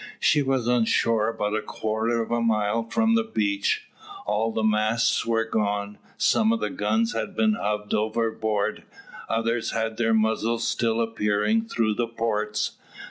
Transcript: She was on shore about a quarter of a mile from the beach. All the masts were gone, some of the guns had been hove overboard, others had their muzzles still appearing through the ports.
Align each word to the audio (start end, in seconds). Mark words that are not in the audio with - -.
She 0.19 0.41
was 0.41 0.67
on 0.67 0.85
shore 0.85 1.27
about 1.29 1.53
a 1.55 1.61
quarter 1.61 2.23
of 2.23 2.31
a 2.31 2.41
mile 2.41 2.81
from 2.81 3.13
the 3.13 3.21
beach. 3.23 3.83
All 4.25 4.51
the 4.51 4.63
masts 4.63 5.27
were 5.27 5.45
gone, 5.45 5.99
some 6.17 6.51
of 6.51 6.59
the 6.59 6.71
guns 6.71 7.13
had 7.13 7.35
been 7.35 7.53
hove 7.53 7.93
overboard, 7.93 8.81
others 9.29 9.73
had 9.73 9.97
their 9.97 10.15
muzzles 10.15 10.67
still 10.67 11.01
appearing 11.01 11.65
through 11.67 11.93
the 11.93 12.07
ports. 12.07 12.79